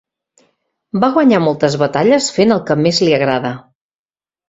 [1.03, 3.57] Va guanyar moltes batalles fent el que més li agrada.